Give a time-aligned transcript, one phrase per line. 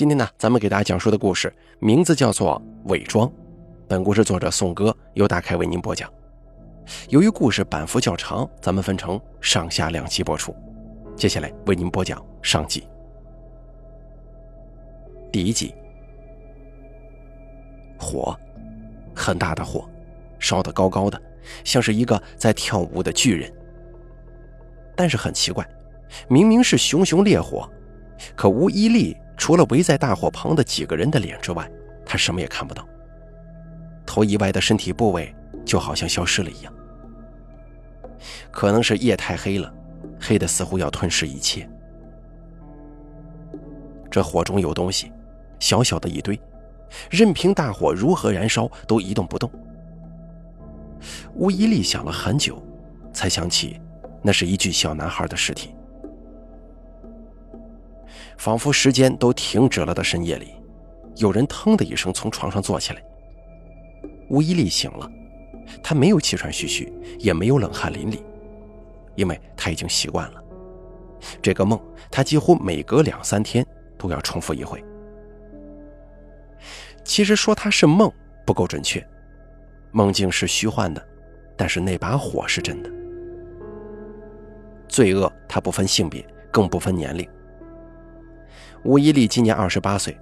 [0.00, 2.58] 今天呢，咱们给大家讲述的故事名字叫做
[2.88, 3.28] 《伪装》。
[3.86, 6.10] 本故事作者宋哥由大开为您播讲。
[7.10, 10.56] 由于故事版幅较长，咱们分成上下两期播出。
[11.16, 12.88] 接下来为您播讲上集。
[15.30, 15.74] 第一集，
[17.98, 18.34] 火，
[19.14, 19.86] 很大的火，
[20.38, 21.20] 烧得高高的，
[21.62, 23.52] 像是一个在跳舞的巨人。
[24.96, 25.68] 但是很奇怪，
[26.26, 27.68] 明明是熊熊烈火，
[28.34, 29.14] 可无一例。
[29.40, 31.66] 除了围在大火旁的几个人的脸之外，
[32.04, 32.86] 他什么也看不到。
[34.04, 35.34] 头以外的身体部位
[35.64, 36.70] 就好像消失了一样。
[38.50, 39.72] 可能是夜太黑了，
[40.20, 41.66] 黑的似乎要吞噬一切。
[44.10, 45.10] 这火中有东西，
[45.58, 46.38] 小小的一堆，
[47.10, 49.50] 任凭大火如何燃烧都一动不动。
[51.36, 52.62] 乌伊利想了很久，
[53.10, 53.80] 才想起
[54.20, 55.74] 那是一具小男孩的尸体。
[58.40, 60.54] 仿佛时间都停止了的深夜里，
[61.16, 63.02] 有人腾的一声从床上坐起来。
[64.30, 65.06] 吴一力醒了，
[65.82, 68.18] 他没有气喘吁吁，也没有冷汗淋漓，
[69.14, 70.42] 因为他已经习惯了
[71.42, 71.78] 这个梦。
[72.10, 73.62] 他几乎每隔两三天
[73.98, 74.82] 都要重复一回。
[77.04, 78.10] 其实说他是梦
[78.46, 79.06] 不够准确，
[79.90, 81.06] 梦境是虚幻的，
[81.58, 82.90] 但是那把火是真的。
[84.88, 87.28] 罪恶它不分性别，更不分年龄。
[88.84, 90.16] 吴一力今年二十八岁，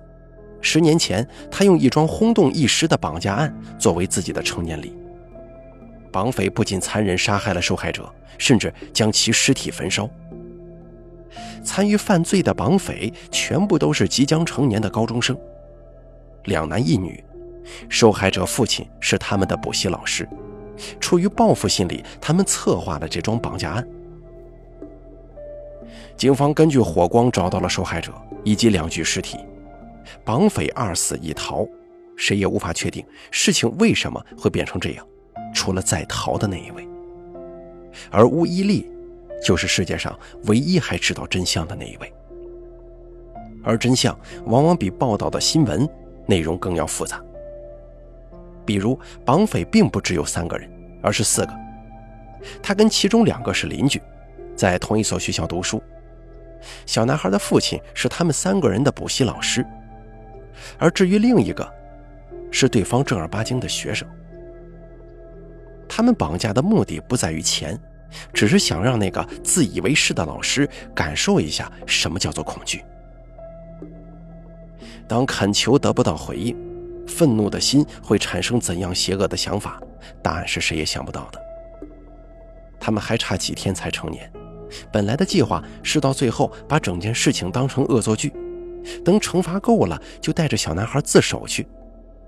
[0.60, 4.92] 十年前他用一桩轰动一时的绑架案作为自己的成年礼。
[6.10, 10.08] 绑匪不仅残忍杀害了受害者，甚至将其尸体焚烧。
[11.62, 15.38] 参与犯罪的绑匪全部都是即将成年的高中生，
[16.44, 17.22] 两男一女。
[17.88, 20.26] 受害者父亲是他们的补习老师，
[20.98, 23.86] 出于报复心理，他们策划了这桩绑架案。
[26.16, 28.12] 警方根据火光找到了受害者
[28.44, 29.38] 以及两具尸体，
[30.24, 31.66] 绑匪二死一逃，
[32.16, 35.06] 谁也无法确定事情为什么会变成这样，
[35.54, 36.86] 除了在逃的那一位。
[38.10, 38.90] 而乌伊利，
[39.42, 42.12] 就是世界上唯一还知道真相的那一位。
[43.64, 44.16] 而真相
[44.46, 45.86] 往往比报道的新闻
[46.26, 47.22] 内容更要复杂。
[48.64, 50.70] 比如，绑匪并不只有三个人，
[51.02, 51.52] 而是四个，
[52.62, 54.00] 他跟其中两个是邻居，
[54.58, 55.80] 在同一所学校读书。
[56.84, 59.64] 小男孩的父亲是他们三个人的补习老师，
[60.76, 61.66] 而至于另一个，
[62.50, 64.06] 是对方正儿八经的学生。
[65.88, 67.78] 他们绑架的目的不在于钱，
[68.34, 72.84] 只是想让那个自以为是的老师感受一下什么叫做恐惧。
[75.06, 76.54] 当恳求得不到回应，
[77.06, 79.80] 愤怒的心会产生怎样邪恶的想法？
[80.20, 81.40] 答案是谁也想不到的。
[82.80, 84.30] 他们还差几天才成年。
[84.92, 88.32] 本来的计划是到最后把整件事情当成恶作剧，
[89.04, 91.66] 等惩罚够了就带着小男孩自首去，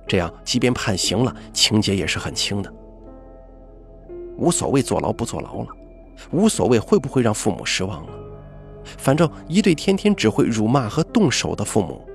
[0.07, 2.73] 这样即便判刑了，情节也是很轻的，
[4.37, 5.69] 无所谓坐牢不坐牢了，
[6.31, 8.13] 无所谓会不会让父母失望了，
[8.99, 12.07] 反正一对天天只会辱骂和动手的父母，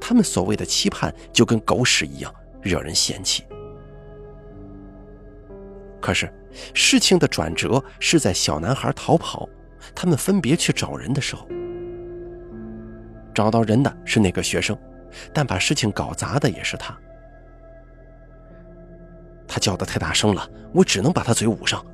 [0.00, 3.44] 他们所谓的期盼就跟狗屎一样惹人嫌弃。
[6.00, 6.30] 可是
[6.74, 9.48] 事情的转折是在小男孩逃跑。
[9.94, 11.48] 他们分别去找人的时候，
[13.34, 14.78] 找到人的是那个学生，
[15.32, 16.96] 但把事情搞砸的也是他。
[19.48, 21.84] 他叫的太大声了，我只能把他嘴捂上。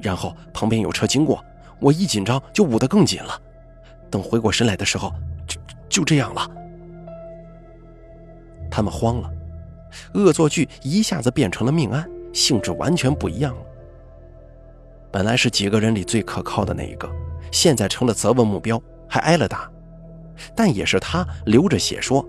[0.00, 1.44] 然后旁边有车经过，
[1.80, 3.40] 我一紧张就捂得更紧了。
[4.10, 5.12] 等回过神来的时候，
[5.46, 6.48] 就就这样了。
[8.70, 9.30] 他们慌了，
[10.14, 13.62] 恶作剧一下子变成了命案，性质完全不一样了。
[15.10, 17.10] 本来是几个人里最可靠的那一个。
[17.50, 19.70] 现在成了责问目标，还挨了打，
[20.54, 22.26] 但也是他流着血说：“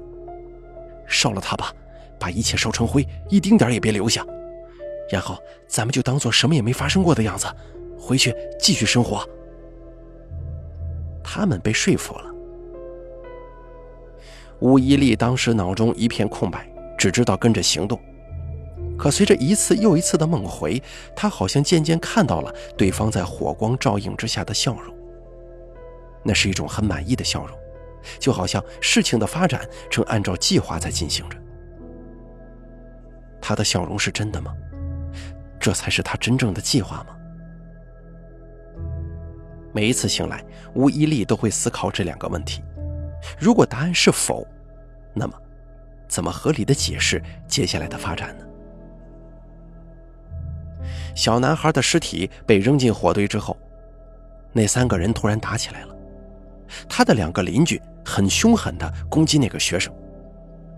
[1.08, 1.74] 烧了他吧，
[2.20, 4.26] 把一切烧成灰，一丁点也别留下。
[5.12, 5.38] 然后
[5.68, 7.48] 咱们就当做什么也没发生过的样子，
[7.98, 9.28] 回去继续生活。”
[11.24, 12.26] 他们被说服了。
[14.60, 18.00] 吴一力当时脑中一片空白，只知道跟着行动。
[18.98, 20.82] 可随着一次又一次的梦回，
[21.16, 24.94] 他好像渐渐看到了对方在火光照映之下的笑容。
[26.24, 27.58] 那是一种很满意的笑容，
[28.20, 31.38] 就好像事情的发展正按照计划在进行着。
[33.42, 34.54] 他的笑容是真的吗？
[35.60, 37.16] 这才是他真正的计划吗？
[39.74, 40.44] 每一次醒来，
[40.74, 42.64] 吴一力都会思考这两个问题。
[43.38, 44.48] 如果答案是否，
[45.14, 45.34] 那么
[46.08, 48.46] 怎么合理的解释接下来的发展呢？
[51.16, 53.58] 小男孩的尸体被扔进火堆之后，
[54.54, 55.96] 那三个人突然打起来了。
[56.88, 59.94] 他的两个邻居很凶狠地攻击那个学生，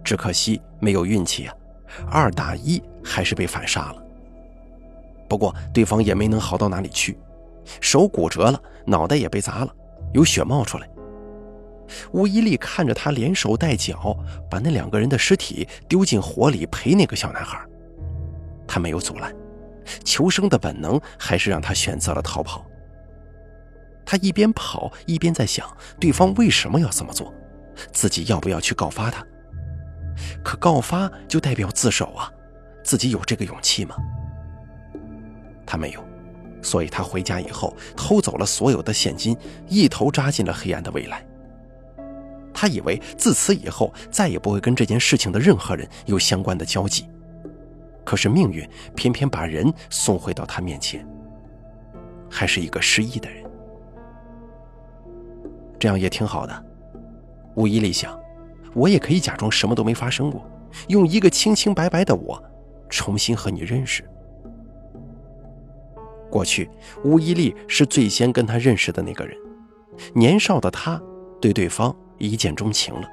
[0.04, 1.54] 只可惜没有运气啊，
[2.10, 4.04] 二打一还是被反杀了。
[5.30, 7.18] 不过对方也没能好到哪里去，
[7.80, 9.74] 手骨折了，脑袋也被砸了，
[10.14, 10.90] 有血冒出来。
[12.12, 14.18] 吴一力看着他连手带脚
[14.50, 17.60] 把那两个人的尸体丢进火里陪那个小男孩，
[18.66, 19.34] 他没有阻拦，
[20.06, 22.66] 求生的本能还是让他选择了逃跑。
[24.12, 25.66] 他一边跑一边在想，
[25.98, 27.34] 对方为什么要这么做，
[27.94, 29.26] 自己要不要去告发他？
[30.44, 32.30] 可告发就代表自首啊，
[32.84, 33.96] 自己有这个勇气吗？
[35.66, 36.04] 他没有，
[36.62, 39.34] 所以他回家以后偷走了所有的现金，
[39.70, 41.26] 一头扎进了黑暗的未来。
[42.54, 47.10] 他以为自此以后再也不会跟这件事情的任何人有相关的交集，
[48.04, 51.08] 可是命运偏偏把人送回到他面前，
[52.30, 53.50] 还是一个失忆的人。
[55.82, 56.66] 这样也挺好的，
[57.56, 58.16] 吴一力想，
[58.76, 60.46] 我也可以假装什么都没发生过，
[60.90, 62.40] 用一个清清白白的我，
[62.88, 64.08] 重新和你认识。
[66.30, 66.70] 过去，
[67.04, 69.36] 吴一力是最先跟他认识的那个人，
[70.14, 71.02] 年少的他
[71.42, 71.94] 对对方。
[72.20, 73.10] 一见钟情了。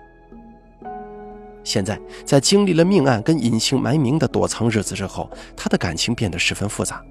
[1.65, 7.03] 现在，在经历了命案跟隐姓埋名的躲藏日子之后，他的感情变得十分复杂，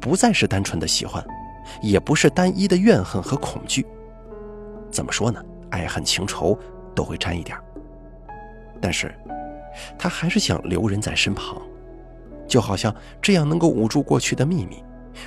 [0.00, 1.22] 不再是单纯的喜欢，
[1.82, 3.86] 也不是单一的怨恨和恐惧。
[4.92, 5.42] 怎么说呢？
[5.70, 6.56] 爱恨情仇
[6.94, 7.56] 都会沾一点。
[8.80, 9.14] 但是，
[9.98, 11.60] 他还是想留人在身旁，
[12.46, 14.84] 就好像这样能够捂住过去的秘密，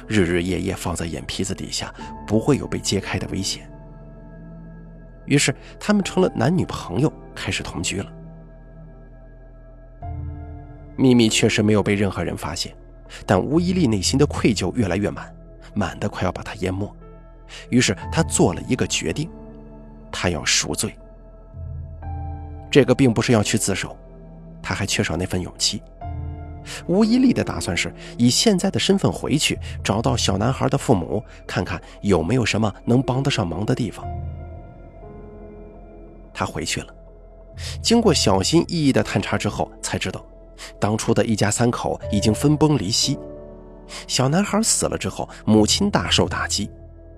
[0.07, 1.93] 日日夜夜放在眼皮子底下，
[2.27, 3.67] 不会有被揭开的危险。
[5.25, 8.11] 于是，他们成了男女朋友，开始同居了。
[10.95, 12.75] 秘密确实没有被任何人发现，
[13.25, 15.33] 但吴一力内心的愧疚越来越满，
[15.73, 16.95] 满的快要把他淹没。
[17.69, 19.29] 于是，他做了一个决定，
[20.17, 20.97] 他要赎罪。
[22.71, 23.95] 这个并不是要去自首，
[24.61, 25.81] 他还缺少那份勇气。
[26.87, 34.05] 吴一力的打算是以现在的身份回去，找到小男孩的父母，看看有没有什么能帮得上忙的地方。
[36.33, 36.87] 他回去了，
[37.81, 40.25] 经过小心翼翼的探查之后，才知道，
[40.79, 43.19] 当初的一家三口已经分崩离析。
[44.07, 46.71] 小男孩死了之后，母亲大受打击，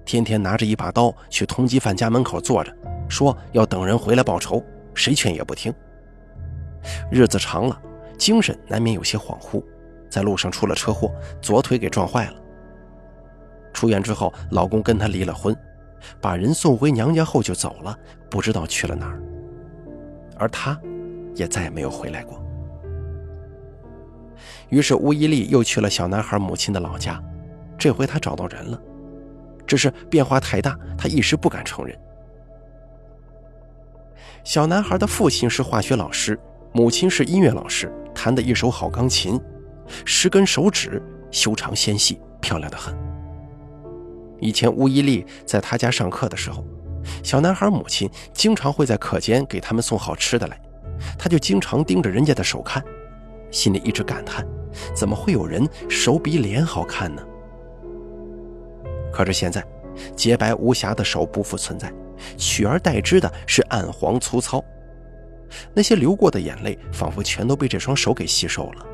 [0.07, 2.73] 天天拿着一把刀去通缉犯家门口坐着，
[3.09, 4.63] 说要等人回来报仇，
[4.93, 5.71] 谁劝也不听。
[7.11, 7.77] 日子长了，
[8.17, 9.61] 精神难免有些恍惚，
[10.09, 11.11] 在路上出了车祸，
[11.41, 12.35] 左腿给撞坏了。
[13.73, 15.53] 出院之后，老公跟她离了婚。
[16.21, 17.97] 把人送回娘家后就走了，
[18.29, 19.21] 不知道去了哪儿。
[20.37, 20.79] 而他，
[21.35, 22.41] 也再也没有回来过。
[24.69, 27.21] 于是吴一力又去了小男孩母亲的老家，
[27.77, 28.79] 这回他找到人了，
[29.67, 31.95] 只是变化太大，他一时不敢承认。
[34.43, 36.39] 小男孩的父亲是化学老师，
[36.71, 39.39] 母亲是音乐老师，弹的一手好钢琴，
[40.05, 42.95] 十根手指修长纤细，漂亮的很。
[44.39, 46.63] 以前吴一力在他家上课的时候，
[47.23, 50.57] 小男孩母亲经常会在课间给他们送好吃的来，
[51.17, 52.81] 他就经常盯着人家的手看，
[53.51, 54.47] 心里一直感叹：
[54.95, 57.21] 怎么会有人手比脸好看呢？
[59.17, 59.65] 可是现在，
[60.15, 61.91] 洁白无瑕的手不复存在，
[62.37, 64.63] 取而代之的是暗黄粗糙，
[65.73, 68.85] 那些流过的眼泪仿佛全都被这双手给吸收了，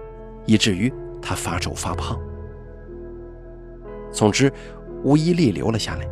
[0.46, 0.90] 以至于
[1.22, 2.18] 他发皱发胖。
[4.14, 4.50] 总之。
[5.04, 6.08] 吴一力留了下来，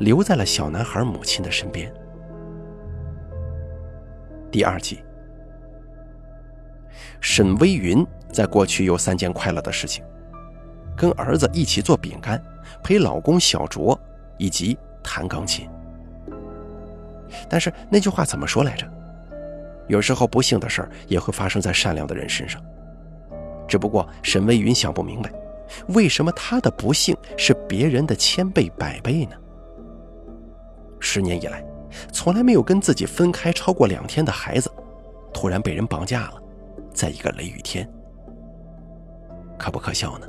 [0.00, 1.90] 留在了小男孩母亲的身边。
[4.50, 5.02] 第二集，
[7.22, 10.04] 沈微云在过去有三件快乐的事情：
[10.96, 12.42] 跟儿子一起做饼干，
[12.82, 13.98] 陪老公小卓，
[14.38, 15.68] 以及弹钢琴。
[17.48, 18.86] 但是那句话怎么说来着？
[19.88, 22.62] 有时候不幸的事儿也会发生在善良的人身上。
[23.66, 25.32] 只不过沈微云想不明白。
[25.88, 29.36] 为什么他的不幸是别人的千倍百倍呢？
[31.00, 31.64] 十年以来，
[32.12, 34.70] 从来没有跟自己分开超过两天的孩子，
[35.32, 36.42] 突然被人绑架了，
[36.92, 37.90] 在一个雷雨天，
[39.58, 40.26] 可不可笑呢？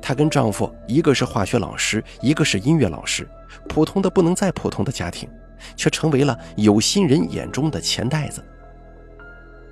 [0.00, 3.28] 她跟丈夫一个是化学老师，一个是音乐老师，
[3.68, 5.28] 普通的不能再普通的家庭，
[5.76, 8.44] 却成为了有心人眼中的钱袋子。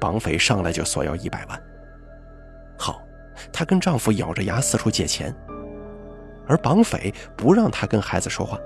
[0.01, 1.63] 绑匪上来就索要一百万。
[2.79, 3.01] 好。
[3.51, 5.35] 她跟丈夫咬着牙四处借钱，
[6.47, 8.59] 而绑匪不让她跟孩子说话。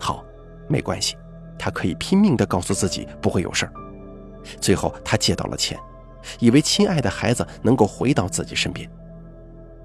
[0.00, 0.24] 好，
[0.66, 1.18] 没关系，
[1.58, 3.72] 她可以拼命地告诉自己不会有事儿。
[4.58, 5.78] 最后，她借到了钱，
[6.38, 8.90] 以为亲爱的孩子能够回到自己身边。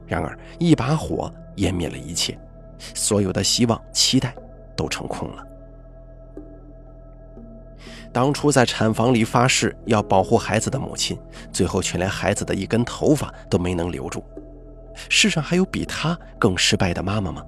[0.05, 2.37] 然而，一把火湮灭了一切，
[2.93, 4.35] 所有的希望、期待
[4.75, 5.47] 都成空了。
[8.11, 11.17] 当初在产房里发誓要保护孩子的母亲，
[11.51, 14.23] 最后却连孩子的一根头发都没能留住。
[15.09, 17.43] 世上还有比她更失败的妈妈吗？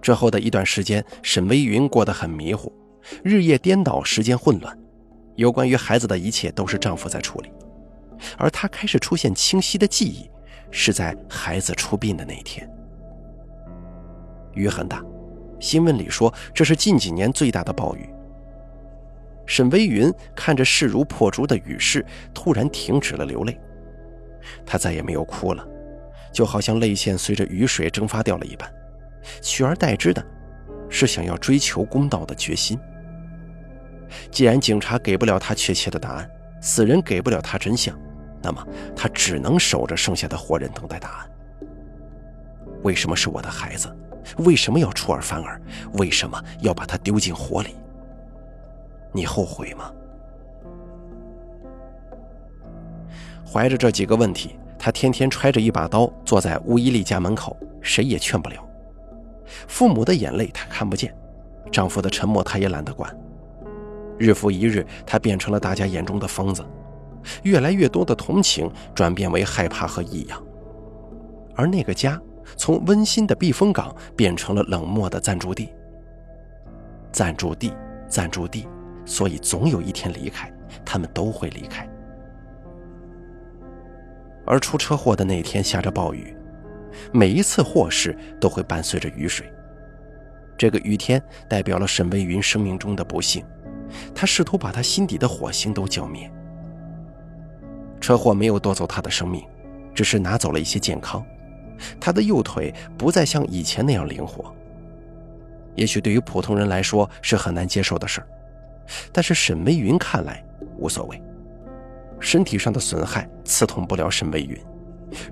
[0.00, 2.72] 之后的一段时间，沈微云过得很迷糊，
[3.22, 4.78] 日夜颠倒，时间混乱。
[5.36, 7.52] 有关于孩子的一切都是丈夫在处理，
[8.38, 10.30] 而她开始出现清晰的记忆，
[10.70, 12.68] 是在孩子出殡的那一天。
[14.54, 15.02] 雨很大，
[15.60, 18.08] 新闻里说这是近几年最大的暴雨。
[19.46, 23.58] 沈微云看着势如破竹的雨势，突然停止了流泪。
[24.66, 25.66] 她再也没有哭了，
[26.32, 28.70] 就好像泪腺随着雨水蒸发掉了一般，
[29.40, 30.24] 取而代之的
[30.90, 32.78] 是想要追求公道的决心。
[34.30, 37.98] 既然警察给不了他确切的答案，死人给不了他真相，
[38.42, 41.30] 那么他只能守着剩下的活人等待答案。
[42.82, 43.88] 为什么是我的孩子？
[44.38, 45.60] 为什么要出尔反尔？
[45.94, 47.74] 为什么要把他丢进火里？
[49.12, 49.90] 你后悔吗？
[53.44, 58.62] 怀着这几个问题，他天天揣着一把刀坐在吴一丽家门口，谁也劝不了。
[59.66, 61.16] 父母的眼泪他看不见，
[61.72, 63.10] 丈夫的沉默他也懒得管。
[64.18, 66.62] 日复一日，他变成了大家眼中的疯子，
[67.42, 70.42] 越来越多的同情转变为害怕和异样，
[71.54, 72.20] 而那个家。
[72.56, 75.68] 从温馨的避风港变成了冷漠的暂住地。
[77.12, 77.74] 暂住地，
[78.08, 78.66] 暂住地，
[79.04, 80.50] 所以总有一天离开，
[80.82, 81.86] 他们都会离开。
[84.46, 86.34] 而出车祸的那天下着暴雨，
[87.12, 89.46] 每一次祸事都会伴随着雨水。
[90.56, 93.44] 这个雨天代表了沈微云生命中的不幸，
[94.14, 96.32] 他试图把他心底的火星都浇灭。
[98.00, 99.44] 车祸没有夺走他的生命，
[99.94, 101.24] 只是拿走了一些健康。
[102.00, 104.52] 他的右腿不再像以前那样灵活，
[105.76, 108.26] 也许对于普通人来说是很难接受的事儿，
[109.12, 110.44] 但是沈梅云看来
[110.76, 111.22] 无所谓。
[112.20, 114.58] 身体上的损害刺痛不了沈梅云，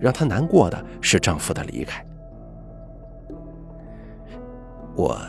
[0.00, 2.04] 让她难过的是丈夫的离开。
[4.94, 5.20] 我，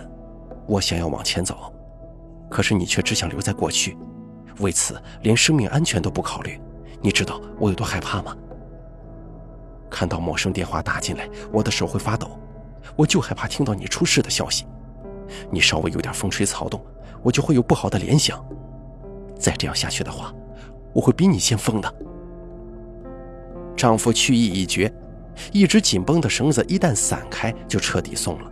[0.68, 1.74] 我想要往前走，
[2.48, 3.98] 可是你却只想留在过去，
[4.60, 6.62] 为此连生命安全都不考虑。
[7.02, 8.36] 你知道我有多害怕吗？
[9.90, 12.38] 看到陌生电话打进来，我的手会发抖，
[12.96, 14.66] 我就害怕听到你出事的消息。
[15.50, 16.84] 你稍微有点风吹草动，
[17.22, 18.44] 我就会有不好的联想。
[19.38, 20.34] 再这样下去的话，
[20.94, 21.96] 我会比你先疯的。
[23.76, 24.92] 丈夫去意已决，
[25.52, 28.52] 一直紧绷的绳子一旦散开，就彻底松了。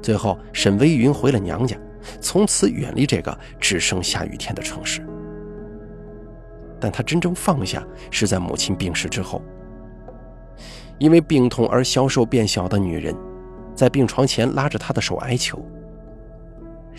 [0.00, 1.76] 最后，沈微云回了娘家，
[2.20, 5.04] 从此远离这个只剩下雨天的城市。
[6.84, 9.40] 但他真正放下，是在母亲病逝之后。
[10.98, 13.16] 因为病痛而消瘦变小的女人，
[13.74, 15.58] 在病床前拉着他的手哀求：“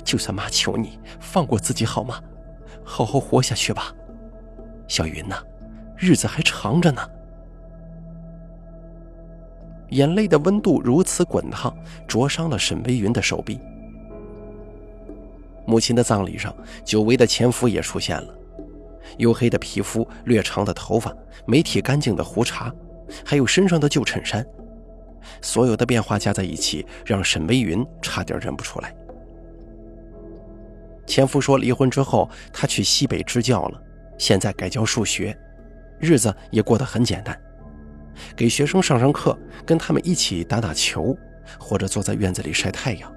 [0.03, 2.19] 就算妈求你放过自己好吗？
[2.83, 3.93] 好好活下去吧，
[4.87, 5.35] 小云呐，
[5.95, 7.07] 日子还长着呢。”
[9.89, 11.71] 眼泪的温度如此滚烫，
[12.07, 13.59] 灼伤了沈微云的手臂。
[15.67, 16.51] 母亲的葬礼上，
[16.83, 18.33] 久违的前夫也出现了。
[19.17, 22.73] 黝黑的皮肤、略长的头发、没剃干净的胡茬，
[23.25, 24.45] 还有身上的旧衬衫，
[25.41, 28.95] 所有的变化加在一起，让沈微云差点认不出来。
[31.05, 33.81] 前夫说离婚之后，他去西北支教了，
[34.17, 35.37] 现在改教数学，
[35.99, 37.39] 日子也过得很简单，
[38.35, 41.15] 给学生上上课，跟他们一起打打球，
[41.59, 43.13] 或者坐在院子里晒太阳，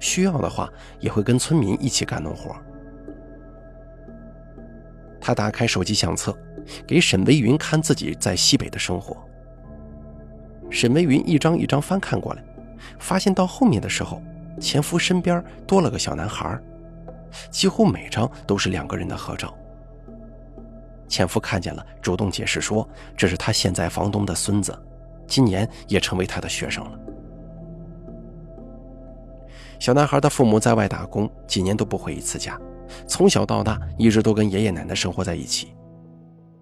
[0.00, 2.56] 需要的话也会跟村民一起干农活。
[5.24, 6.36] 他打开手机相册，
[6.86, 9.16] 给沈微云看自己在西北的生活。
[10.68, 12.44] 沈微云一张一张翻看过来，
[12.98, 14.20] 发现到后面的时候，
[14.60, 16.60] 前夫身边多了个小男孩，
[17.50, 19.54] 几乎每张都是两个人的合照。
[21.08, 24.78] 前夫看见了，主动解释说这是他现在房东的孙子，
[25.26, 26.98] 今年也成为他的学生了。
[29.78, 32.60] 小男孩的父母在外打工，几年都不回一次家。
[33.06, 35.74] 从小到大，一直都跟爷爷奶奶生活在一起。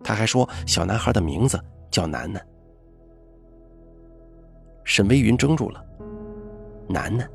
[0.02, 1.58] 他还说，小男孩的名字
[1.90, 2.44] 叫楠楠。
[4.84, 5.84] 沈微云怔住了。
[6.88, 7.28] 楠楠，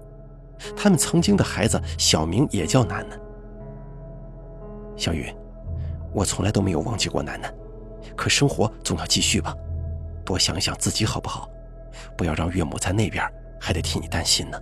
[0.75, 3.20] 他们曾经的孩子小名也叫楠楠。
[4.96, 5.34] 小云，
[6.13, 7.53] 我从来都没有忘记过楠楠，
[8.15, 9.56] 可生活总要继续吧，
[10.25, 11.50] 多想想自己好不好？
[12.17, 13.24] 不要让岳母在那边
[13.60, 14.62] 还得替你担心呢。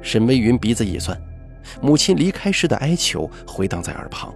[0.00, 1.20] 沈微云鼻子一酸。
[1.80, 4.34] 母亲离开时的哀求回荡在耳旁，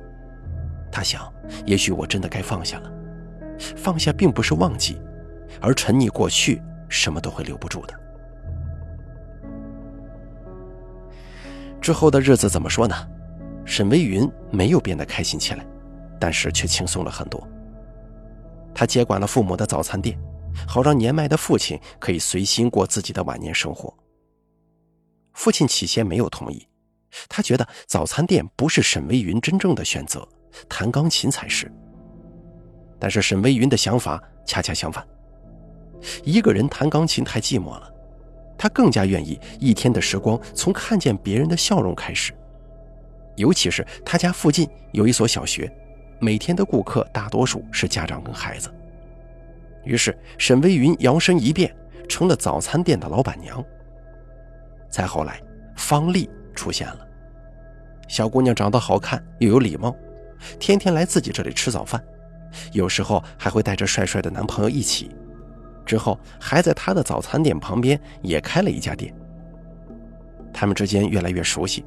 [0.90, 1.33] 他想，
[1.64, 2.92] 也许我真的该放下了。
[3.59, 5.00] 放下并不是忘记，
[5.61, 7.95] 而沉溺过去，什么都会留不住的。
[11.80, 12.95] 之后的日子怎么说呢？
[13.64, 15.66] 沈微云没有变得开心起来，
[16.21, 17.47] 但是却轻松了很多。
[18.75, 20.18] 他接管了父母的早餐店，
[20.68, 23.92] 好让年迈的父亲可以随心过自己的晚年生活。
[25.33, 26.66] 父亲起先没有同意，
[27.28, 30.26] 他觉得早餐店不是沈微云真正的选择，
[30.68, 31.70] 弹钢琴才是。
[32.99, 35.06] 但是沈微云的想法恰恰相反，
[36.25, 37.92] 一个人弹钢琴太寂寞了，
[38.56, 42.32] 他更加愿意一天的时光从看见别人的笑容开始。
[43.37, 45.70] 尤其是他家附近有一所小学，
[46.18, 48.73] 每天的顾客大多数是家长跟孩子。
[49.85, 51.70] 于是沈微云摇身一变
[52.08, 53.62] 成了早餐店的老板娘。
[54.88, 55.38] 再后来，
[55.76, 57.05] 方丽出现了，
[58.08, 59.94] 小姑娘长得好看又有礼貌，
[60.58, 62.02] 天天来自己这里吃早饭。
[62.72, 65.10] 有时候还会带着帅帅的男朋友一起，
[65.84, 69.14] 之后还在他的早餐店旁边也开了一家店。
[70.52, 71.84] 他们之间越来越熟悉，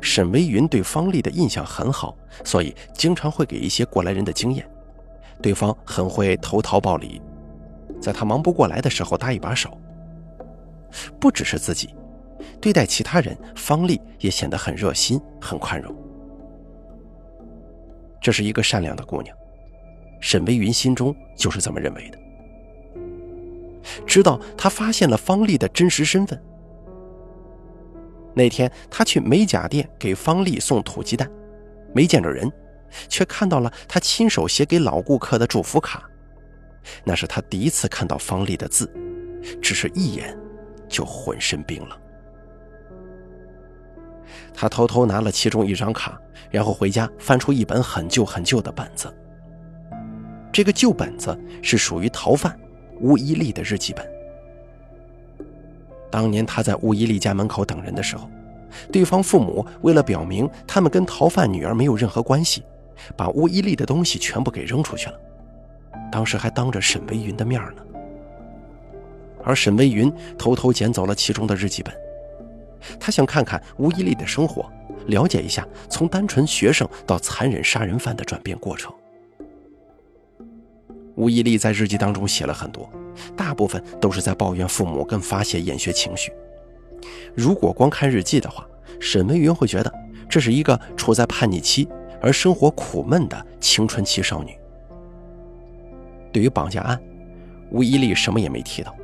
[0.00, 4.68] 沈微云对方丽的印象很好，所以经常会给一些过来人的经验。
[5.42, 7.20] 对方很会投桃报李，
[8.00, 9.76] 在他忙不过来的时候搭一把手。
[11.18, 11.94] 不只是自己，
[12.60, 15.94] 对待其他人，方丽也显得很热心、很宽容。
[18.20, 19.36] 这是一个善良的姑娘。
[20.20, 22.18] 沈微云心中就是这么认为的。
[24.06, 26.42] 直到他发现了方丽的真实身份。
[28.34, 31.30] 那天他去美甲店给方丽送土鸡蛋，
[31.94, 32.50] 没见着人，
[33.08, 36.08] 却看到了他亲手写给老顾客的祝福卡。
[37.04, 38.90] 那是他第一次看到方丽的字，
[39.62, 40.36] 只是一眼
[40.88, 41.98] 就浑身冰冷。
[44.54, 49.12] 他偷偷拿了其中一张卡，然后回家翻出一本很旧很旧的本子。
[50.52, 52.58] 这个旧本子是属于逃犯
[53.00, 54.06] 吴一力的日记本。
[56.10, 58.30] 当年他在吴一力家门口等人的时候，
[58.90, 62.62] 对方父母为了表明他们跟逃犯女儿没有任何关系，
[63.16, 65.20] 把吴一力的东西全部给扔出去了。
[66.10, 67.82] 当时还当着沈微云的面呢。
[69.44, 71.94] 而沈微云偷偷捡走了其中的日记本，
[72.98, 74.70] 他想看看吴一力的生活，
[75.06, 78.92] 了解一下从单纯学生到残忍杀人犯的转变过程。
[81.14, 82.90] 吴一力在日记当中写了很多，
[83.34, 86.30] 大部分都是在抱怨父母跟发泄厌学情绪。
[87.34, 88.66] 如果光看日记的话，
[89.00, 89.92] 沈微云会觉得
[90.28, 91.88] 这是一个处在叛逆期
[92.20, 94.58] 而生活苦闷的青春期少女。
[96.32, 97.00] 对于绑架案，
[97.70, 98.94] 吴一力什么也没提到。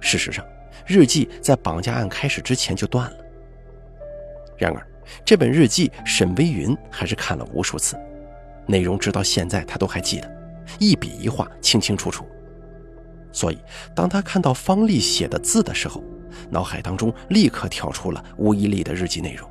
[0.00, 0.44] 事实上，
[0.86, 3.16] 日记在绑架案开始之前就断了。
[4.56, 4.86] 然而，
[5.24, 7.96] 这本日记沈微云还是看了无数次，
[8.66, 10.42] 内容直到现在他都还记得。
[10.78, 12.24] 一笔一画清清楚楚，
[13.32, 13.58] 所以
[13.94, 16.02] 当他看到方丽写的字的时候，
[16.48, 19.48] 脑海当中立刻跳出了吴一力的日记内容。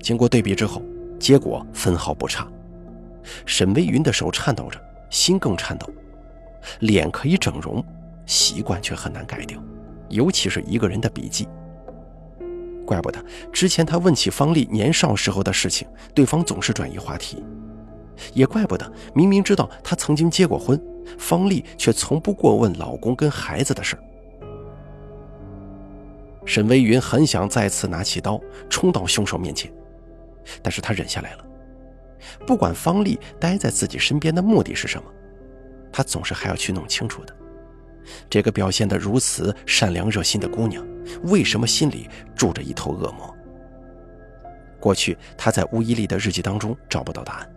[0.00, 0.82] 经过对比之后，
[1.18, 2.46] 结果分毫不差。
[3.46, 5.88] 沈微云的手颤抖着，心更颤抖。
[6.80, 7.82] 脸可以整容，
[8.26, 9.62] 习惯却很难改掉，
[10.08, 11.48] 尤其是一个人的笔记。
[12.86, 17.42] 怪不得之前他问起方丽年少时候的事情，对方总是转移话题。
[18.32, 20.80] 也怪不得，明明知道她曾经结过婚，
[21.18, 23.98] 方丽却从不过问老公跟孩子的事
[26.46, 29.72] 沈微云很想再次拿起刀冲到凶手面前，
[30.62, 31.44] 但是她忍下来了。
[32.46, 35.10] 不管方丽待在自己身边的目的是什么，
[35.90, 37.34] 她总是还要去弄清楚的。
[38.28, 40.84] 这个表现得如此善良热心的姑娘，
[41.24, 43.34] 为什么心里住着一头恶魔？
[44.80, 47.50] 过去她在吴一丽的日记当中找不到答案。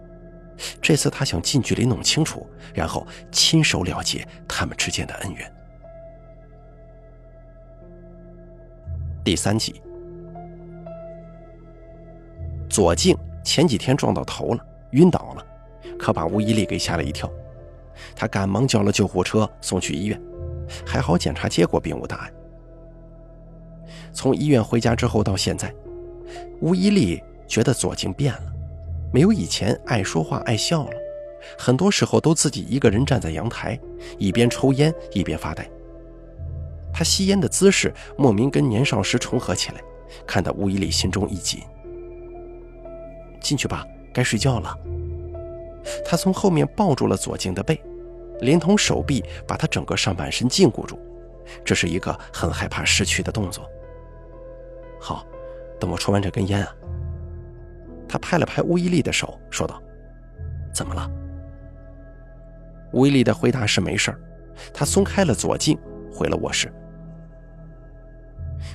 [0.81, 5.53] 这次他想近距离弄清楚，然后亲手了结他们之间的恩怨。
[9.23, 9.79] 第三集，
[12.67, 15.45] 左静前几天撞到头了，晕倒了，
[15.99, 17.29] 可把吴一力给吓了一跳。
[18.15, 20.19] 他赶忙叫了救护车送去医院，
[20.85, 22.31] 还好检查结果并无大碍。
[24.11, 25.73] 从医院回家之后到现在，
[26.59, 28.53] 吴一力觉得左静变了。
[29.13, 30.91] 没有以前爱说话、爱笑了，
[31.57, 33.79] 很多时候都自己一个人站在阳台，
[34.17, 35.67] 一边抽烟一边发呆。
[36.93, 39.81] 他吸烟的姿势莫名跟年少时重合起来，
[40.25, 41.61] 看得吴一力心中一紧。
[43.39, 44.75] 进去吧，该睡觉了。
[46.03, 47.79] 他从后面抱住了左静的背，
[48.41, 50.99] 连同手臂把他整个上半身禁锢住，
[51.63, 53.69] 这是一个很害怕失去的动作。
[54.99, 55.25] 好，
[55.79, 56.75] 等我抽完这根烟啊。
[58.07, 59.81] 他拍了拍吴一力的手，说道
[60.73, 61.09] ：“怎么了？”
[62.93, 64.15] 吴一力的回答是：“没事
[64.73, 65.77] 他松开了左静，
[66.11, 66.71] 回了卧室。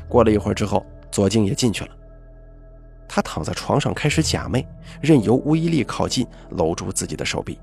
[0.09, 1.90] 过了一会儿之后，左静也进去了。
[3.09, 4.66] 他躺在床上开始假寐，
[5.01, 7.59] 任由吴一力靠近，搂住自己的手臂。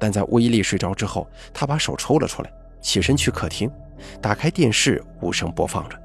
[0.00, 3.70] 但在吴一力睡着之后，他把手抽了出来，起身去客厅，
[4.20, 5.96] 打开电视，无声播放着。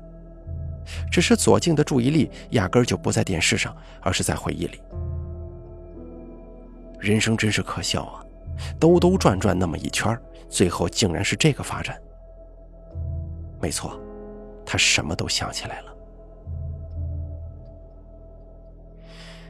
[1.09, 4.81] 只是左静的注意力压根就不在电视上，而是在回忆里。
[6.99, 8.21] 人生真是可笑啊，
[8.79, 10.15] 兜兜转转那么一圈，
[10.49, 11.97] 最后竟然是这个发展。
[13.61, 13.99] 没错，
[14.65, 15.95] 他什么都想起来了。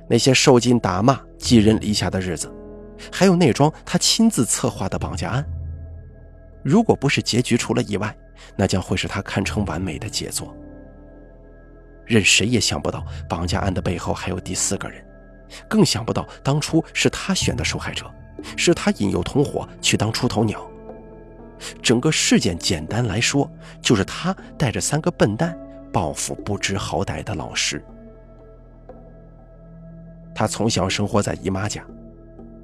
[0.07, 2.53] 那些受尽打骂、寄人篱下的日子，
[3.11, 5.45] 还有那桩他亲自策划的绑架案，
[6.63, 8.15] 如果不是结局出了意外，
[8.55, 10.55] 那将会是他堪称完美的杰作。
[12.05, 15.03] 任谁也想不到，绑架案的背后还有第四个人，
[15.67, 18.05] 更想不到当初是他选的受害者，
[18.55, 20.69] 是他引诱同伙去当出头鸟。
[21.81, 23.49] 整个事件简单来说，
[23.81, 25.57] 就是他带着三个笨蛋
[25.91, 27.83] 报复不知好歹的老师。
[30.35, 31.81] 他从小生活在姨妈家，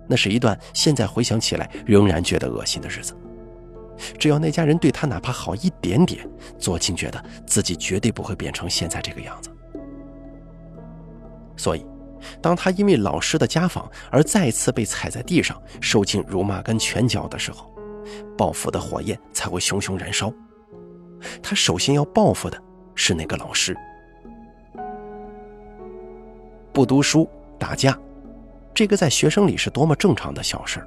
[0.08, 3.16] 那是一段现在回想起来仍然觉得恶心的日子。
[4.18, 9.50] 只要那家人对他哪怕好一点点，左青觉得自己绝对不会变成现在这个样子。
[11.56, 11.86] 所以，
[12.42, 17.72] 当他因为老师的家访而再次被踩在地上，受尽辱骂跟拳脚的时候，
[18.36, 20.34] 报复的火焰才会熊熊燃烧。
[21.44, 22.60] 他首先要报复的
[22.96, 23.78] 是那个老师。
[26.74, 27.96] 不读书、打架，
[28.74, 30.82] 这个在学生里是多么正常的小事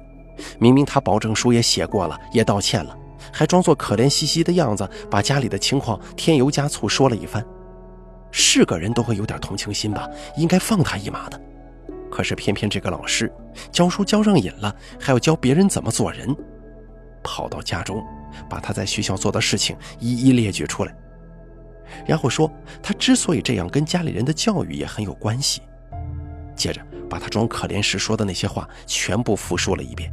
[0.59, 2.97] 明明他保证书也写过了，也道歉了。
[3.31, 7.43] 还装作可怜兮兮的样子，把家里的情况添油加醋说了一番。
[8.31, 11.41] 是个人都会有点同情心吧，应该放他一马的。
[12.11, 13.31] 可是偏偏这个老师
[13.71, 16.35] 教书教上瘾了，还要教别人怎么做人，
[17.23, 18.03] 跑到家中，
[18.49, 20.95] 把他在学校做的事情一一列举出来，
[22.05, 22.51] 然后说
[22.83, 25.61] 他之所以这样跟家里人的教育也很有关系。
[26.55, 30.11] 接着把他装可怜时说的那些话全部复述了一遍。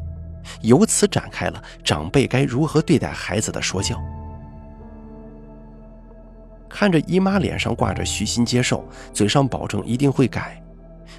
[0.60, 4.00] 由此展开了长辈该如何对待孩子的说教。
[6.68, 10.60] 看着姨妈脸上挂着虚心接受，嘴上保证一定会改，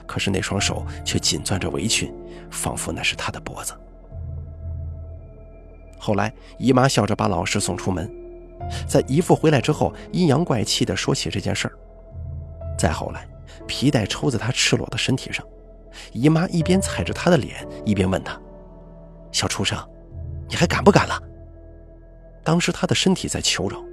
[0.05, 2.13] 可是那双手却紧攥着围裙，
[2.49, 3.73] 仿佛那是她的脖子。
[5.97, 8.11] 后来姨妈笑着把老师送出门，
[8.87, 11.73] 在姨父回来之后，阴阳怪气地说起这件事儿。
[12.77, 13.25] 再后来，
[13.67, 15.45] 皮带抽在他赤裸的身体上，
[16.11, 18.39] 姨妈一边踩着他的脸，一边问他。
[19.31, 19.77] 小畜生，
[20.47, 21.21] 你还敢不敢了？
[22.43, 23.83] 当时他的身体在求饶，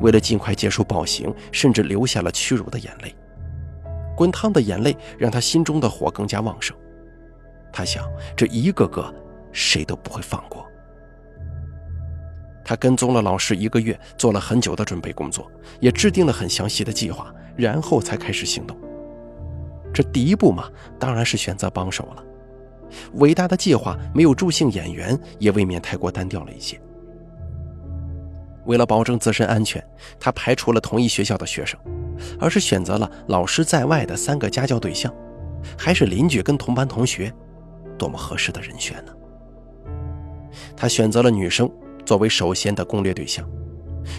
[0.00, 3.14] 为了尽快结束暴行，甚至流下了屈辱的眼泪。
[4.16, 6.76] 滚烫的眼泪让他心中的火更加旺盛。
[7.72, 8.04] 他想，
[8.36, 9.14] 这一个个
[9.52, 10.66] 谁都不会放过。
[12.64, 18.76] 他跟踪了老师一个月，做了很久的准备工作，也制定了很详细的计划，然后才开始行动。
[19.92, 22.24] 这第一步嘛，当然是选择帮手了。
[23.14, 26.80] 伟大的计划没有助兴演员，也未免太过单调了一些。
[28.66, 29.82] 为了保证自身安全，
[30.20, 31.78] 他排除了同一学校的学生，
[32.38, 35.12] 而是选择了老师在外的三个家教对象，
[35.76, 37.32] 还是邻居跟同班同学，
[37.98, 39.12] 多么合适的人选呢？
[40.76, 41.70] 他选择了女生
[42.04, 43.48] 作为首先的攻略对象，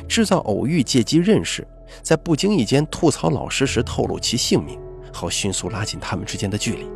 [0.07, 1.67] 制造偶遇，借机认识，
[2.01, 4.79] 在不经意间吐槽老师时透露其姓名，
[5.13, 6.89] 好迅速拉近他们之间的距离。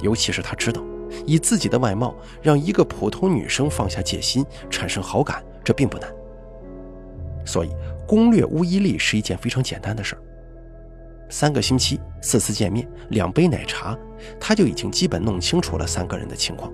[0.00, 0.82] 尤其是他知道，
[1.26, 6.12] 以自己的外貌让一个普通女生放下戒心、产生好感，这并不难。
[7.44, 7.70] 所以
[8.06, 10.22] 攻略乌伊利是一件非常简单的事儿。
[11.28, 13.98] 三个星期、四次见面、两杯奶茶，
[14.38, 16.72] 他就已经基本弄清楚了三个人的情况。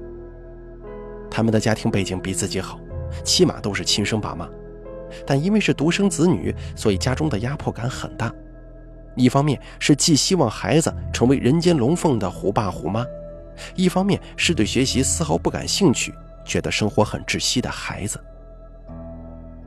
[1.30, 2.78] 他们的家庭背景比自己好，
[3.24, 4.48] 起码都是亲生爸妈，
[5.26, 8.30] 但因为是独生子女，所以家中的压迫感很大。
[9.14, 13.04] 一方面是既希望孩子成为人间龙凤的虎爸虎妈，
[13.74, 18.18] 一方面是对学习丝毫不感兴趣，觉得生活很窒息的孩子。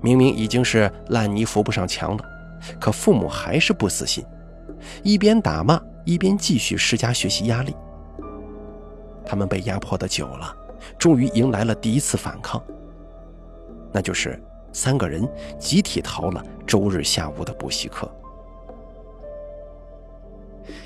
[0.01, 2.23] 明明已经是烂泥扶不上墙了，
[2.79, 4.25] 可父母还是不死心，
[5.03, 7.75] 一边打骂，一边继续施加学习压力。
[9.25, 10.55] 他们被压迫的久了，
[10.97, 12.61] 终于迎来了第一次反抗，
[13.91, 14.39] 那就是
[14.71, 15.27] 三个人
[15.59, 18.07] 集体逃了周日下午的补习课。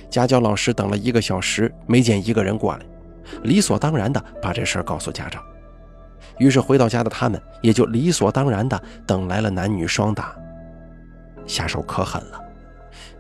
[0.09, 2.85] 家教老师等了一个小时，没见一个人过来，
[3.43, 5.43] 理所当然的把这事儿告诉家长。
[6.37, 10.35] 于是回到家的他们也就理所当然的等来了男女双打。
[11.45, 12.39] 下手可狠了，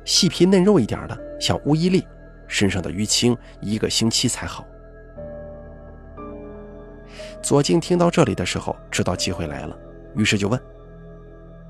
[0.05, 2.05] 细皮嫩肉一点的，像乌伊利，
[2.47, 4.65] 身上的淤青一个星期才好。
[7.41, 9.77] 左静听到这里的时候，知道机会来了，
[10.15, 10.59] 于是就问：“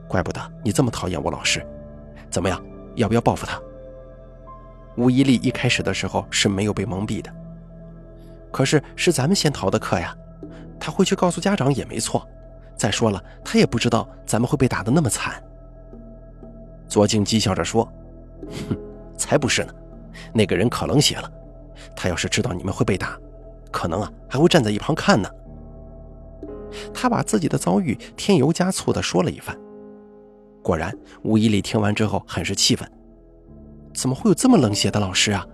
[0.07, 1.65] 怪不得你这么讨厌我老师。
[2.29, 2.61] 怎么样，
[2.95, 3.59] 要不要报复他？
[4.99, 7.33] 吴一力一开始的时候是没有被蒙蔽的，
[8.51, 10.13] 可是是咱们先逃的课呀，
[10.77, 12.27] 他会去告诉家长也没错。
[12.75, 15.41] 再说了，他也不知道咱们会被打得那么惨。
[16.89, 17.89] 左静讥笑着说
[18.67, 18.77] ：“哼，
[19.15, 19.73] 才不是呢，
[20.33, 21.31] 那个人可冷血了。
[21.95, 23.17] 他要是知道你们会被打，
[23.71, 25.29] 可能啊还会站在一旁看呢。”
[26.93, 29.57] 他把自己的遭遇添油加醋地说了一番。
[30.61, 32.89] 果然，吴一力听完之后很是气愤
[33.99, 35.45] ：“怎么会有这么冷血的老师啊？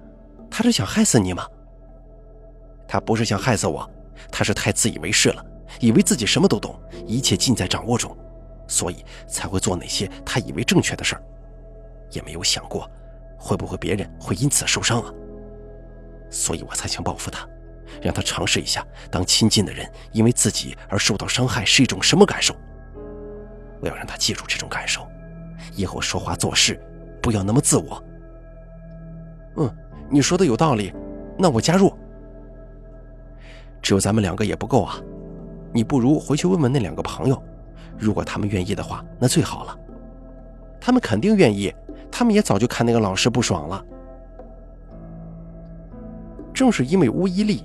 [0.51, 1.47] 他是想害死你吗
[2.87, 3.89] ？”“他不是想害死我，
[4.31, 5.43] 他是太自以为是了。”
[5.81, 8.15] 以为自己什么都懂，一切尽在掌握中，
[8.67, 11.23] 所以才会做那些他以为正确的事儿，
[12.11, 12.87] 也没有想过
[13.35, 15.11] 会不会别人会因此受伤啊。
[16.29, 17.45] 所以我才想报复他，
[17.99, 22.55] 让他尝试一下当亲近的人因为自己而受到伤害是一种什么感受。
[23.81, 25.05] 我要让他记住这种感受，
[25.75, 26.79] 以后说话做事
[27.23, 28.01] 不要那么自我。
[29.57, 29.69] 嗯，
[30.09, 30.93] 你说的有道理，
[31.37, 31.93] 那我加入。
[33.81, 34.95] 只有咱们两个也不够啊。
[35.71, 37.41] 你不如回去问问那两个朋友，
[37.97, 39.77] 如果他们愿意的话，那最好了。
[40.79, 41.73] 他们肯定愿意，
[42.11, 43.85] 他们也早就看那个老师不爽了。
[46.53, 47.63] 正是因为巫一力，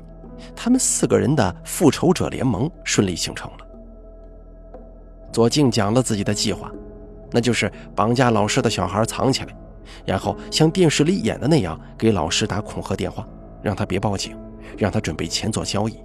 [0.56, 3.58] 他们四个人的复仇者联盟顺利形成了。
[5.32, 6.70] 左静讲了自己的计划，
[7.30, 9.54] 那就是绑架老师的小孩藏起来，
[10.04, 13.26] 然后像电视里演的那样给老师打恐吓电话，
[13.62, 14.36] 让他别报警，
[14.78, 15.98] 让他准备钱做交易。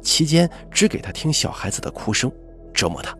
[0.00, 2.30] 期间只给他听小孩子的哭声，
[2.72, 3.16] 折磨他。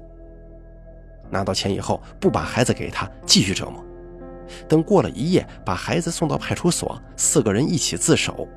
[1.30, 3.84] 拿到钱以后，不把孩子给他，继续折磨。
[4.68, 8.48] 等过了一夜，把孩子送到派出所，四个人一起自首，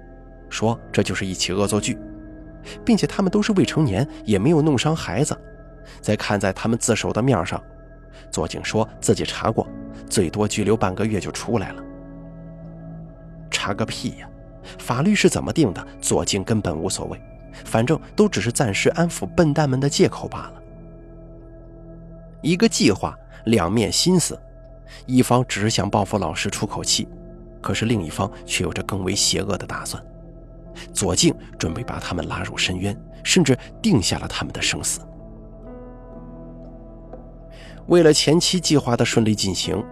[0.50, 1.98] 说这就是一起恶作剧，
[2.86, 5.36] 并且他们都是未成年，也没有弄伤孩子。
[6.00, 7.62] 在看在他们自首的面上，
[8.32, 9.68] 左警说自己查过，
[10.10, 11.84] 最多拘留半个月就出来了。
[13.52, 14.30] 查个屁呀！
[14.78, 17.22] 法律是怎么定的，左静根本无所谓。
[17.66, 20.54] 反正都只是暂时安抚笨蛋们的借口罢了。
[22.42, 24.40] 一个计划，两面心思，
[25.06, 27.08] 一方只是想报复老师出口气，
[27.62, 30.02] 可是另一方却有着更为邪恶的打算。
[30.94, 35.02] 左静准备把他们拉入深渊，甚至定下了他们的生死。
[37.88, 39.84] 为了前期计划的顺利进行，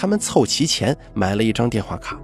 [0.00, 2.16] 他们凑齐钱买了一张电话卡。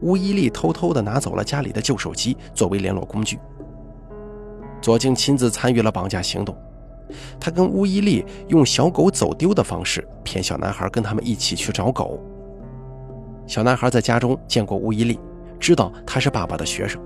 [0.00, 3.38] 吴一力偷偷地拿走了家里的旧手机作为联络工具。
[4.80, 6.56] 左静亲自参与了绑架行动，
[7.38, 12.18] 他跟乌伊利用小狗走丢的方式骗小男孩跟他们一起去找狗。
[13.46, 15.20] 小男孩在家中见过乌伊利，
[15.60, 16.98] 知道他是爸爸的学生，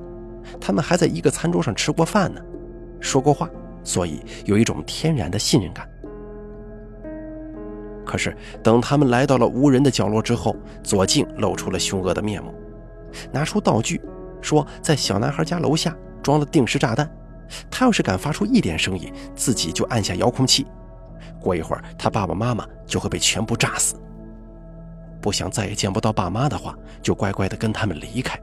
[0.61, 2.41] 他们还在一个餐桌上吃过饭呢，
[3.01, 3.51] 说过话，
[3.83, 5.90] 所以有一种天然的信任感。
[8.11, 12.53] 可是等他们来到了无人的角落之后，左静露出了凶恶的面目，
[13.31, 14.03] 拿出道具，
[14.41, 17.09] 说在小男孩家楼下装了定时炸弹。
[17.71, 20.67] 他要是敢发出一点声音，自己就按下遥控器。
[21.41, 23.95] 过一会儿，他爸爸妈妈就会被全部炸死。
[25.21, 28.37] 不想再也见不到爸妈的话，就乖乖的跟他们离开。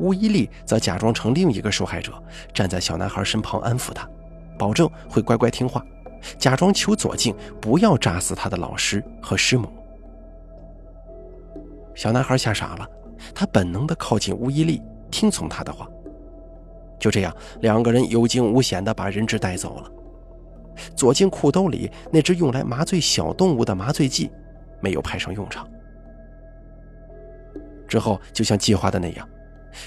[0.00, 2.12] 吴一力则假装成另一个受害者，
[2.52, 4.04] 站在小男孩身旁安抚他，
[4.58, 5.80] 保证会乖乖听话，
[6.38, 9.68] 假装求左静不要炸死他的老师和师母。
[11.94, 12.88] 小男孩吓傻了，
[13.34, 15.88] 他本能的靠近吴一力，听从他的话。
[16.98, 19.90] 就这样，两个人有惊无险地把人质带走了。
[20.96, 24.30] 左静裤兜里那只用来麻醉小动物的麻醉剂
[24.80, 25.68] 没有派上用场。
[27.86, 29.28] 之后，就像计划的那样，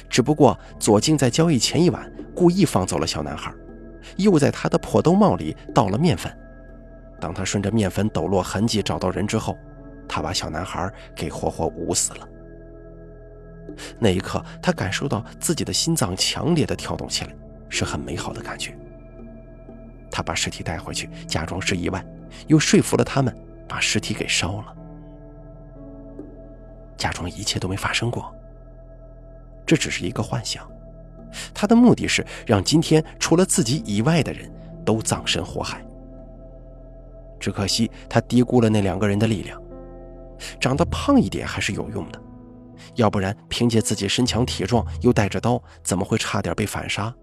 [0.10, 3.52] 只不过左静在交易前一晚故意放走了小男孩，
[4.18, 6.36] 又在他的破兜帽里倒了面粉。
[7.20, 9.58] 当他顺着面粉抖落痕迹找到人之后，
[10.08, 12.28] 他把小男孩给活活捂死了。
[13.98, 17.34] 那一刻，他感受到自己的心脏强烈的跳动起来，
[17.70, 18.78] 是很美好的感觉。
[20.12, 22.06] 他把尸体带回去，假装是意外，
[22.48, 23.36] 又说服了他们
[23.68, 24.76] 把尸体给烧了，
[26.96, 28.34] 假装一切都没发生过。
[29.66, 30.70] 这只是一个幻想，
[31.54, 34.52] 他的目的是让今天除了自己以外的人
[34.86, 35.86] 都葬身火海。
[37.40, 39.62] 只可惜他低估了那两个人的力量，
[40.60, 42.22] 长得胖一点还是有用的。
[42.96, 47.14] 要不然，凭借自己身强体壮又带着刀，怎么会差点被反杀？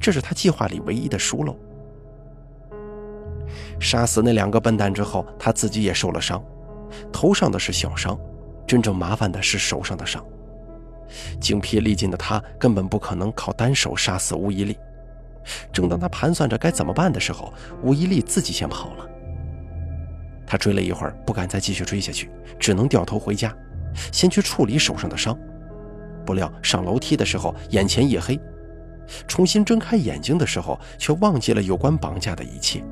[0.00, 1.56] 这是他计划里唯一的疏漏。
[3.80, 6.42] 杀死那两个笨蛋之后，他自己也受了伤，
[7.12, 8.18] 头上的是小伤，
[8.66, 10.24] 真正麻烦的是手上的伤。
[11.40, 14.78] 精疲力尽的他根本不可能靠单手杀死吴一力，
[15.72, 19.06] 正当他盘算着该怎么办的时候，吴一力自己先跑了。
[20.46, 23.54] 他追了一会儿，不敢再继续追下去，只能掉头回家，
[24.12, 25.36] 先去处理手上的伤。
[26.26, 28.38] 不料上楼梯的时候，眼前一黑，
[29.26, 32.82] 重新睁开眼睛的时候，却忘记了有关绑架的一切。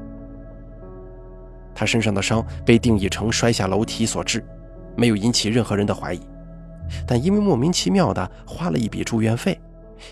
[1.75, 4.44] 他身上的伤被定义成摔下楼梯所致，
[4.96, 6.20] 没有引起任何人的怀疑，
[7.07, 9.61] 但因为莫名其妙的花了一笔住院费，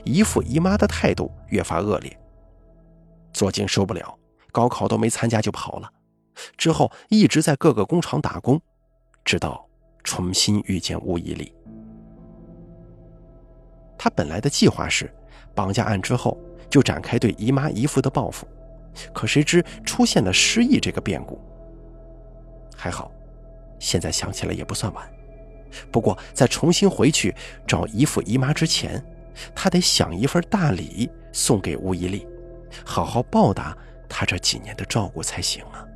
[0.04, 2.16] 姨父姨妈的态度越发恶劣。
[3.32, 4.18] 左京受不了，
[4.50, 5.90] 高考都没参加就跑了，
[6.56, 8.60] 之后一直在各个工厂打工，
[9.24, 9.64] 直到
[10.02, 11.54] 重新遇见吴一力。
[13.96, 15.12] 他本来的计划是，
[15.54, 18.48] 绑架案之后就展开对姨妈姨父的报复，
[19.12, 21.38] 可谁知出现了失忆这个变故。
[22.74, 23.12] 还好，
[23.78, 25.19] 现在想起来也不算晚。
[25.90, 27.34] 不过在重新回去
[27.66, 29.02] 找姨父姨妈之前，
[29.54, 32.26] 他得想一份大礼送给吴一力，
[32.84, 33.76] 好好报答
[34.08, 35.86] 他这几年的照顾才行啊。